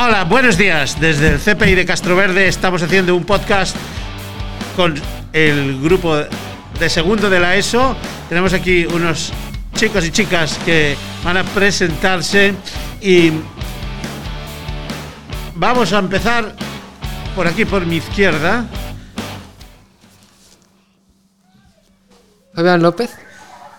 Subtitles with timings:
[0.00, 1.00] Hola, buenos días.
[1.00, 3.74] Desde el CPI de Castroverde estamos haciendo un podcast
[4.76, 4.94] con
[5.32, 7.96] el grupo de segundo de la ESO.
[8.28, 9.32] Tenemos aquí unos
[9.74, 12.54] chicos y chicas que van a presentarse
[13.00, 13.32] y
[15.56, 16.54] vamos a empezar
[17.34, 18.66] por aquí, por mi izquierda.
[22.54, 23.10] Fabián López.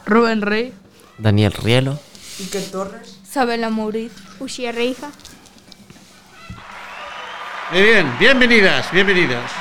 [0.06, 0.74] Rubén Rey.
[1.18, 1.98] Daniel Rielo.
[2.42, 3.20] Iker Torres.
[3.24, 4.12] Sabela Mouriz.
[4.42, 5.12] Uxía Reija.
[7.72, 9.52] Muy bien, bienvenidas, bienvenidas.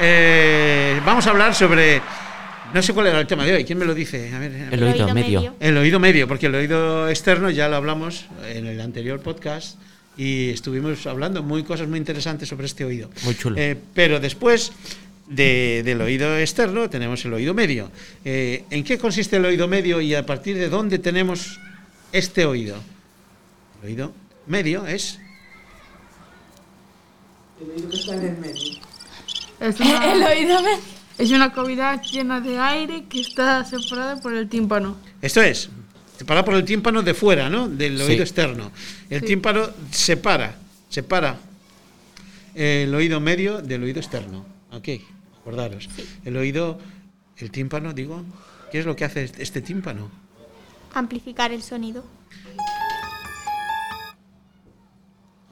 [0.00, 2.00] Eh, vamos a hablar sobre.
[2.72, 3.64] No sé cuál era el tema de hoy.
[3.64, 4.32] ¿Quién me lo dice?
[4.34, 4.68] A ver.
[4.70, 5.54] El oído medio.
[5.60, 9.78] El oído medio, porque el oído externo ya lo hablamos en el anterior podcast
[10.16, 13.10] y estuvimos hablando muy cosas muy interesantes sobre este oído.
[13.24, 13.56] Muy chulo.
[13.58, 14.72] Eh, pero después
[15.26, 17.90] de- del oído externo tenemos el oído medio.
[18.24, 21.58] Eh, ¿En qué consiste el oído medio y a partir de dónde tenemos
[22.12, 22.76] este oído?
[23.82, 24.12] El oído
[24.46, 25.20] medio es
[27.60, 28.72] El oído que está en el medio.
[29.60, 30.58] Es una, El oído
[31.18, 34.96] es una cavidad llena de aire que está separada por el tímpano.
[35.22, 35.70] Esto es,
[36.18, 37.68] separa por el tímpano de fuera, ¿no?
[37.68, 38.04] Del Sí.
[38.04, 38.72] oído externo.
[39.08, 39.26] El Sí.
[39.26, 40.56] tímpano separa,
[40.88, 41.38] separa
[42.54, 44.44] el oído medio del oído externo.
[44.72, 44.88] Ok,
[45.40, 45.88] acordaros.
[46.24, 46.78] El oído,
[47.36, 48.24] el tímpano, digo,
[48.72, 50.10] ¿qué es lo que hace este- este tímpano?
[50.94, 52.04] Amplificar el sonido.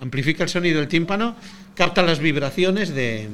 [0.01, 1.37] Amplifica el sonido del tímpano,
[1.75, 3.29] capta las vibraciones de,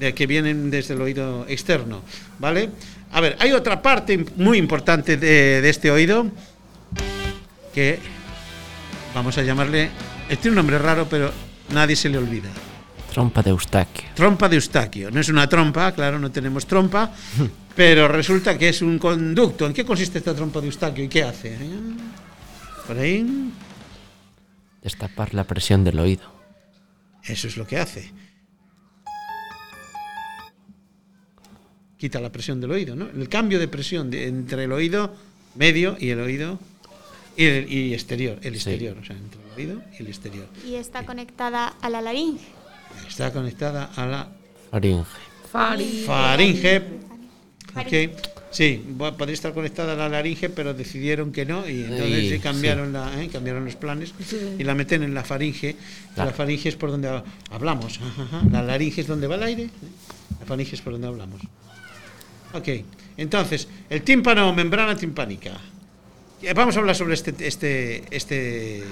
[0.00, 2.02] de que vienen desde el oído externo,
[2.38, 2.70] ¿vale?
[3.12, 6.26] A ver, hay otra parte muy importante de, de este oído
[7.74, 7.98] que
[9.14, 9.90] vamos a llamarle,
[10.28, 11.30] eh, tiene un nombre raro, pero
[11.70, 12.50] nadie se le olvida.
[13.12, 14.04] Trompa de Eustaquio.
[14.14, 15.10] Trompa de Eustaquio.
[15.10, 17.12] No es una trompa, claro, no tenemos trompa,
[17.76, 19.66] pero resulta que es un conducto.
[19.66, 21.54] ¿En qué consiste esta trompa de Eustaquio y qué hace?
[21.54, 21.70] ¿Eh?
[22.86, 23.52] Por ahí.
[24.82, 26.22] Destapar la presión del oído.
[27.24, 28.10] Eso es lo que hace.
[31.96, 33.06] Quita la presión del oído, ¿no?
[33.08, 35.14] El cambio de presión de- entre el oído
[35.54, 36.58] medio y el oído
[37.36, 38.70] y, el, y exterior, el Sí.
[38.70, 40.48] exterior, o sea, entre el oído y el exterior.
[40.66, 42.44] Y está conectada a la laringe.
[43.08, 44.28] Está conectada a la
[44.70, 45.04] Faringe.
[45.50, 46.04] Fari.
[46.06, 46.82] faringe.
[47.72, 48.06] Faringe.
[48.16, 48.31] Ok.
[48.52, 52.92] Sí, podría estar conectada a la laringe, pero decidieron que no y entonces sí cambiaron,
[52.92, 53.28] la, ¿eh?
[53.32, 54.12] cambiaron los planes
[54.58, 55.74] y la meten en la faringe.
[56.14, 56.30] Claro.
[56.30, 57.98] La faringe es por donde ha- hablamos.
[57.98, 58.42] ajá, ajá.
[58.50, 59.70] La laringe es donde va el aire,
[60.40, 61.40] la faringe es por donde hablamos.
[62.52, 62.68] Ok,
[63.16, 65.58] entonces, el tímpano o membrana timpánica.
[66.42, 68.82] Eh, Vamos a hablar sobre este, este, este,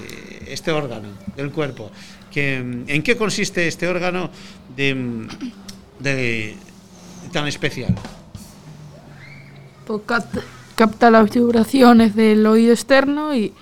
[0.48, 1.90] este órgano del cuerpo.
[2.30, 4.30] Que, mm, ¿En qué consiste este órgano
[4.74, 5.28] de, mm,
[5.98, 6.54] de-
[7.32, 7.94] tan especial?
[9.86, 10.40] Pues capta,
[10.76, 13.52] capta las vibraciones del oído externo y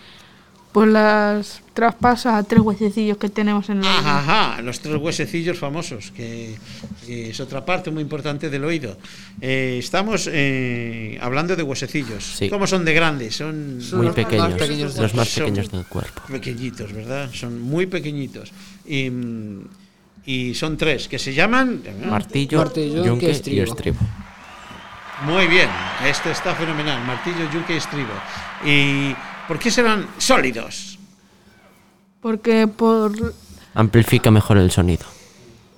[0.73, 3.97] pues las traspasa a tres huesecillos que tenemos en el oído.
[3.99, 4.19] Ajá,
[4.53, 6.57] ajá, los tres huesecillos famosos, que,
[7.07, 8.97] que es otra parte muy importante del oído.
[9.41, 12.23] Eh, estamos eh, hablando de huesecillos.
[12.37, 12.51] Sí.
[12.51, 13.37] ¿Cómo son de grandes?
[13.37, 14.55] Son Son Muy los más pequeños.
[14.55, 16.23] pequeños de Los más Son- pequeños del cuerpo.
[16.31, 17.31] pequeñitos, ¿verdad?
[17.33, 18.53] Son muy pequeñitos.
[18.87, 19.11] Y,
[20.27, 21.83] y son tres, que se llaman...
[22.07, 23.97] Martillo, Martillo, yunque que y estribo.
[25.23, 25.69] Muy bien,
[26.05, 28.13] este está fenomenal, martillo, yunque y estribo.
[28.65, 29.15] ¿Y
[29.49, 30.99] por qué serán sólidos?
[32.21, 33.35] Porque por
[33.75, 35.05] Amplifica mejor el sonido.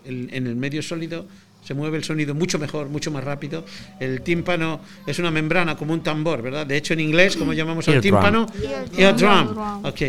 [0.04, 1.26] En el medio sólido
[1.64, 3.64] se mueve el sonido mucho mejor, mucho más rápido.
[3.98, 6.66] El tímpano es una membrana como un tambor, ¿verdad?
[6.66, 8.46] De hecho, en inglés, ¿cómo llamamos al tímpano?
[8.62, 8.98] Eardrum.
[8.98, 9.30] Eardrum.
[9.30, 9.84] Eardrum.
[9.84, 10.00] Ok,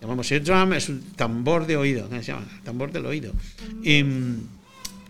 [0.00, 2.46] llamamos eardrum, es un tambor de oído, ¿qué se llama?
[2.64, 3.32] Tambor del oído.
[3.82, 4.04] Y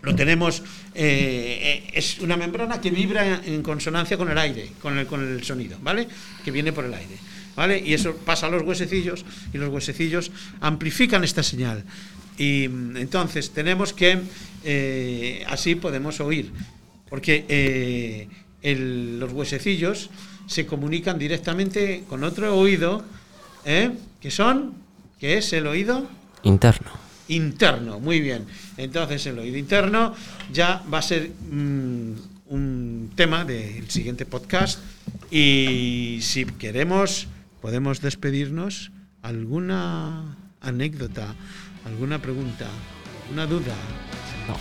[0.01, 0.63] lo tenemos,
[0.95, 5.21] eh, eh, es una membrana que vibra en consonancia con el aire, con el, con
[5.21, 6.07] el sonido, ¿vale?
[6.43, 7.15] Que viene por el aire.
[7.55, 7.83] ¿Vale?
[7.85, 11.83] Y eso pasa a los huesecillos y los huesecillos amplifican esta señal.
[12.37, 14.19] Y mm, entonces tenemos que,
[14.63, 16.51] eh, así podemos oír,
[17.09, 18.27] porque eh,
[19.19, 20.09] los huesecillos
[20.47, 23.03] se comunican directamente con otro oído,
[23.65, 23.91] ¿eh?
[24.21, 24.73] que son,
[25.19, 26.07] que es el oído
[26.43, 26.91] Interno.
[27.27, 28.45] Interno, muy bien.
[28.77, 30.13] Entonces el oído interno
[30.51, 32.11] ya va a ser mm,
[32.47, 34.79] un tema del siguiente podcast
[35.29, 37.27] y si queremos
[37.61, 38.91] podemos despedirnos.
[39.23, 41.35] ¿Alguna anécdota,
[41.85, 42.65] alguna pregunta,
[43.25, 43.75] alguna duda?
[44.47, 44.57] No.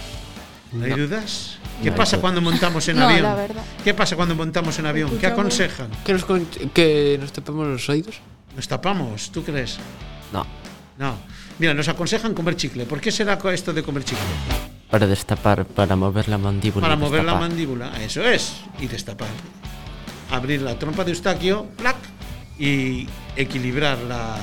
[0.79, 0.97] ¿No hay No.
[0.99, 1.57] dudas?
[1.83, 2.21] ¿Qué No pasa duda.
[2.21, 3.23] cuando montamos en No, avión?
[3.23, 3.65] la verdad.
[3.83, 5.17] ¿Qué pasa cuando montamos en avión?
[5.19, 5.89] ¿Qué aconsejan?
[6.05, 6.25] Que nos,
[6.75, 8.21] que nos tapemos los oídos.
[8.55, 9.31] ¿Nos tapamos?
[9.33, 9.79] ¿Tú crees?
[10.33, 10.47] No.
[11.01, 11.17] No.
[11.59, 12.85] Mira, nos aconsejan comer chicle.
[12.85, 14.23] ¿Por qué será esto de comer chicle?
[14.91, 16.87] Para destapar, para mover la mandíbula.
[16.87, 18.57] Para mover la mandíbula, eso es.
[18.81, 19.29] Y destapar.
[20.31, 21.97] Abrir la trompa de Eustaquio, ¡plac!
[22.59, 24.37] y equilibrar la,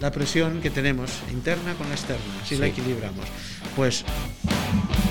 [0.00, 2.24] la, presión que tenemos interna con la externa.
[2.46, 3.26] Si la equilibramos.
[3.76, 4.02] Pues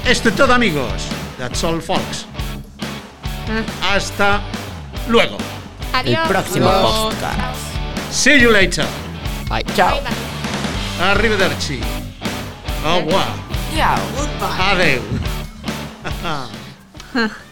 [0.08, 1.04] esto es todo, amigos.
[1.38, 2.26] That's all, folks.
[3.84, 4.42] Hasta
[5.08, 5.38] luego.
[5.94, 6.20] Adiós.
[6.24, 7.62] El próximo podcast.
[8.12, 8.86] See you later.
[9.48, 9.64] Bye.
[9.76, 10.00] Chao.
[11.00, 11.80] Arrivederci.
[12.84, 13.28] Au revoir.
[13.74, 14.00] Ciao.
[14.18, 14.60] Goodbye.
[14.72, 15.02] Adeu.